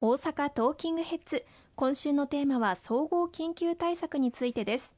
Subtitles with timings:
[0.00, 1.44] 大阪トーキングヘッズ。
[1.74, 4.94] 今週のテーマは総合緊急対策についてです。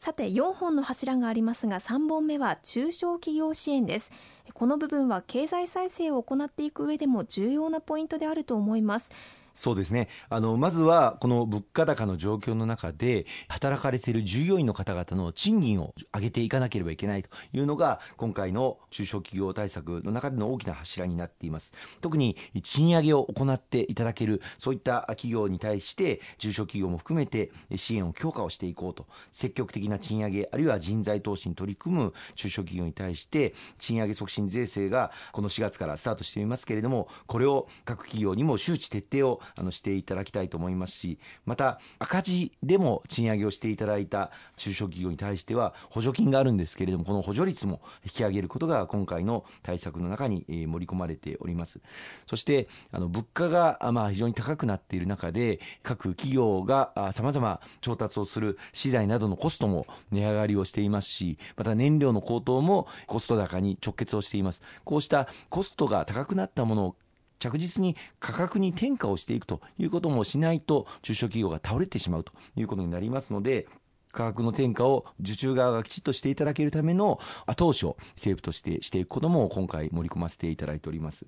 [0.00, 4.10] さて4本の柱がありますが3本目は中小企業支援です。
[4.52, 9.10] この部分は経済再生を行っていく上でも重要なポイントであると思います。
[9.54, 10.08] そうですね。
[10.28, 21.72] あのまずはこの物価高の状況の中で働かれている従業員の方々の賃金を上げていかなければいけないというのが今回の中小企業対策の中での大きな柱になっています。
[22.00, 29.06] 特に賃上げを行っていただけるそういった企業に対して中小企業も含めて支援を強化をしていこうと。
[29.30, 51.80] 積極的な賃上げあるいは人材投資に取り組む中小企業に対して賃上げ促進税制がこの4月からスタートしていますけれどもこれを各企業にも周知徹底をあのしていただきたいと思いますしまた赤字でも賃上げをしていただいた中小企業に対しては補助金があるんですけれどもこの補助率も引き上げることが今回の対策の中に盛り込まれております。
[52.26, 64.62] そしてあの物価がまあ非常に高くなっている中で各企業がさまざま調達をする資材などのコストも値上がりをしていますしまた燃料の高騰もコスト高に直結をしています。
[64.84, 66.96] こうしたコストが高くなったものを
[67.42, 73.66] 着実に価格に転嫁をしていくということもしないと中小企業が倒れてしまうということになりますので
[74.12, 81.26] 価格の転嫁を受注側がきちっとしていただけるための後押しを政府としてしていくことも今回盛り込ませていただいております。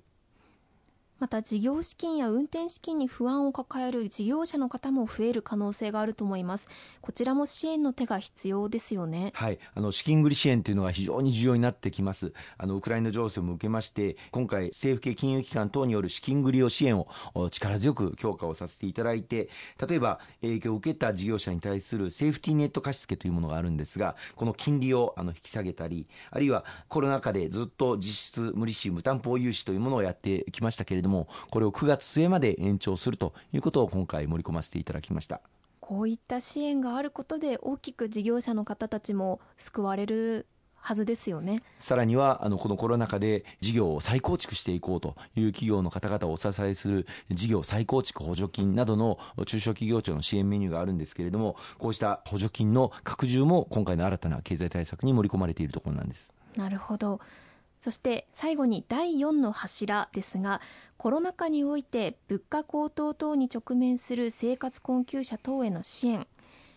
[1.19, 6.67] また事業資金や運転資金に不安を抱える事業者の方も増える可能性があると思います。
[7.01, 9.31] こちらも支援の手が必要ですよね。
[9.33, 9.59] はい。
[9.73, 12.33] あの資金繰り支援というのが非常に重要になってきます。
[12.57, 17.07] あのウクライナ情勢も受けまして今回政府系金融機関等による資金繰りを支援を
[17.49, 19.49] 力強く強化をさせていただいて
[19.87, 31.04] 例えば影響を受けた事業者に対するセーフティーネット貸付というものがあるんですがこの金利をあの引き下げたりあるいはコロナ禍でずっと実質無利子無担保融資というものをやってきましたけれども
[31.49, 35.41] これを9月末まで延長するということを今回盛り込ませていただきました。
[35.79, 40.47] こういった支援があることで大きく事業者の方たちも救われる
[40.85, 41.63] はずですよね。
[41.79, 49.17] さらにはあのこのコロナ禍で事業を再構築していこうという企業の方々をお支えする事業再構築補助金などの
[49.47, 56.31] 中小企業庁の支援メニューがあるんですけれどもこうした補助金の拡充も今回の新たな経済対策に盛り込まれているところなんです。
[56.55, 57.19] なるほど
[57.79, 60.61] そして最後に第4の柱ですが
[60.97, 66.27] コロナ禍において物価高騰等に直面する生活困窮者等への支援。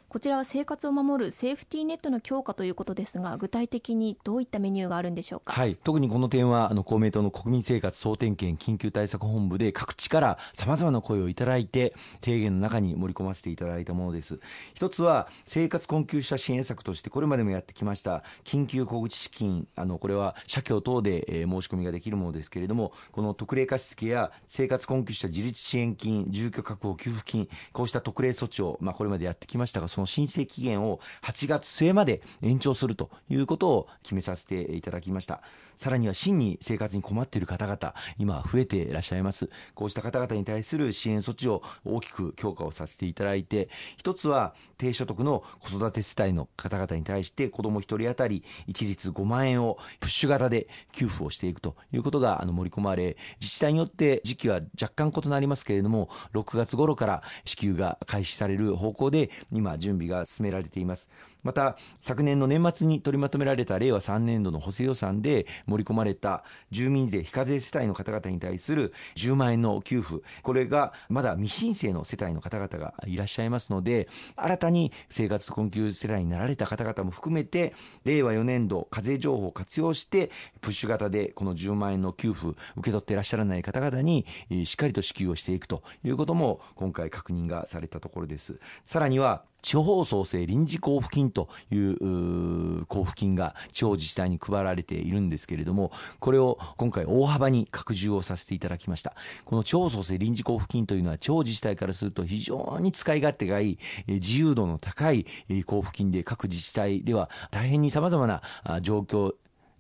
[0.09, 11.93] こちらは生活を守るセーフティーネットの強化ということですが具体的にどういったメニューがあるんでしょうか、はい、特にこの点はあの公明党の国民生活総点検緊急対策本部で各地からさまざまな声をいただいて
[12.23, 14.41] 提言の中に盛り込ませていただいたものです。
[14.73, 35.43] 一つは生活困窮者支援策としてこれまでもやってきました緊急小口資金あのこれは社協等で、えー、申し込みができるものですけれどもこの特例貸付や生活困窮者自立支援金住居確保給付金こうした特例措置を、まあ、これまでやってきましたがその申請期限を8月末まで延長するということを決めさせていただきました。
[35.75, 39.49] さらには真に生活に困っている方々今増えていらっしゃいます。
[39.75, 61.09] こうした方々に対する支援措置を大きく強化をさせていただいて一つは低所得の子育て世帯の方々に対して子ども1人当たり一律5万円をプッシュ型で給付をしていくということがあの盛り込まれ自治体によって時期は若干異なりますけれども6月頃から支給が開始される方向で今準準備が進められています。
[61.43, 70.23] また昨年の年末に取りまとめられた令和3年度の補正予算で盛り込まれた住民税非課税世帯の方々に対する10万円の給付。
[70.43, 77.75] これがまだ未申請の世帯の方々がいらっしゃいますので新たに生活困窮世帯になられた方々も含めて
[78.05, 84.27] 令和4年度課税情報を活用してプッシュ型でこの10万円の給付受け取っていらっしゃらない方々に
[84.65, 88.59] しっかりと支給をしていくということも今回確認がされたところです。
[88.85, 108.43] さらには地方創生臨時交付金という交付金が地方自治体に配られているんですけれどもこれを今回大幅に拡充をさせていただきましたこの地方創生臨時交付金というのは地方自治体からすると非常に使い勝手がいい自由度の高い交付金で各自治体では大変にさまざまな
[108.81, 109.35] 状況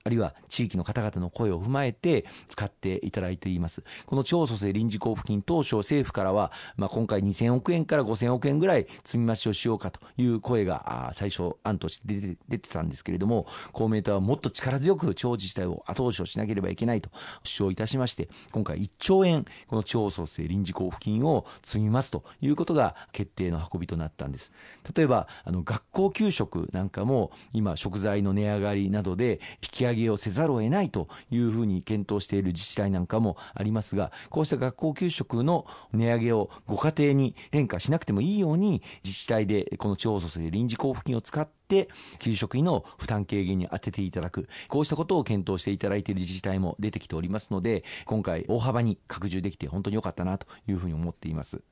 [0.08, 3.84] あるいは地域の方々の声を踏まえて使っていただいています。
[4.06, 17.10] この地方創生臨時交付金当初政府からは、まあ、今回2000億円から5000億円ぐらい積み増しをしようかという声が最初案として出て出てたんですけれども公明党はもっと力強く地方自治体を後押しをしなければいけないと
[17.42, 24.52] 主張いたしまして今回1兆円この地方創生臨時交付金を積みますということが決定の運びとなったんです。
[24.96, 51.62] 例えばあの学校給食なんかも今食材の値上がりなどで引き上げげをせざるを得ないというふうに検討している自治体なんかもありますが、こうした学校給食の値上げをご家庭に変化しなくてもいいように、自治体でこの地方創生臨時交付金を使って、給食費の負担軽減に充てていただく、こうしたことを検討していただいている自治体も出てきておりますので、今回大幅に拡充できて本当に良かったなというふうに思っています。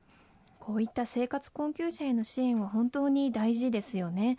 [0.59, 4.37] こういった生活困窮者への支援は本当に大事ですよね。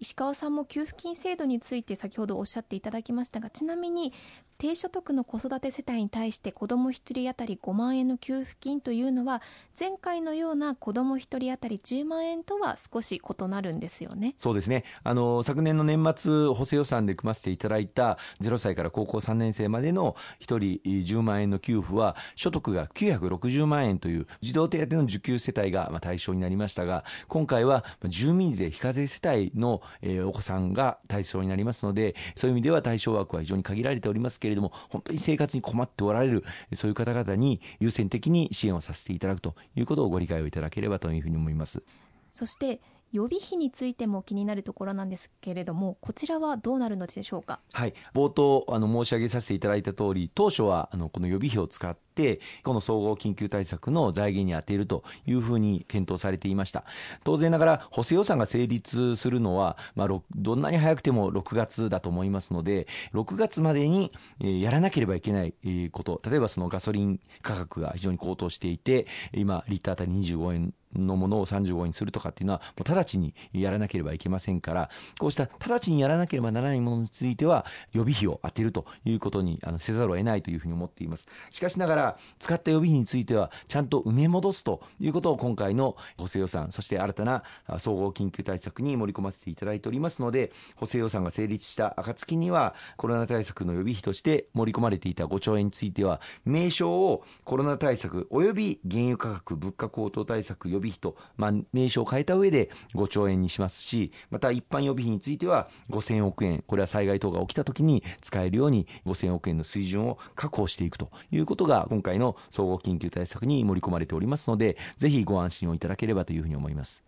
[0.00, 4.12] 石川さんも給付金制度について先ほどおっしゃっていただきましたがちなみに
[4.60, 9.40] 低所得の子育て世帯に対して子ども1人当たり5万円の給付金というのは
[9.78, 14.34] 前回のような子ども1人当たり10万円とは少し異なるんですよね。
[14.36, 14.84] そうですね。
[15.02, 29.80] あの昨年の年末補正予算で組ませていただいた0歳から高校3年生までの1人10万円の給付は所得が960万円という児童手当の受給世帯が対象になりましたが今回は住民税非課税世帯の
[30.26, 36.44] お子さんが対象になりますのでそういう意味では対象枠は非常に限られておりますけれども、本当に生活に困っておられる、
[36.74, 41.82] そういう方々に優先的に支援をさせていただくということをご理解をいただければというふうに思います。
[42.30, 42.80] そして
[43.12, 47.58] 予備費についても気になるところなんですけれども、こちらはどうなるのでしょうか？
[47.72, 56.84] はい、冒頭あの申し上げさせていただいた通り、当初はあのこの予備費を使って、この総合緊急対策の財源に充てるというふうに検討されていました。
[57.24, 65.54] 当然ながら補正予算が成立するのは、まあ、どんなに早くても6月だと思いますので、6月までにやらなければいけない
[65.92, 81.26] こと、例えばそのガソリン価格が非常に高騰していて、今、リッター当たり25円のものを35円にするとかっていうのは、もう直ちにやらなければいけませんから、こうした直ちにやらなければならないものについては、予備費を当てるということにあのせざるを得ないというふうに思っています。
[81.50, 87.42] しかしながらら、使った予備費については、ちゃんと埋め戻すということを今回の補正予算、そして新たな
[87.78, 117.02] 総合緊急対策に盛り込ませていただいておりますので、補正予算が成立した暁には、コロナ対策の予備費として盛り込まれていた5兆円については、名称をコロナ対策及び原油価格物価高騰対策予備費と、まあ、名称を変えた上で5兆円にしますし、また一般予備費については5000億円、これは災害等が起きた時に使えるように5000億円の水準を確保していくということが今回の総合緊急対策に盛り込まれておりますので、ぜひご安心をいただければというふうに思います。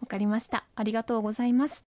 [0.00, 0.66] わかりました。
[0.76, 1.93] ありがとうございます。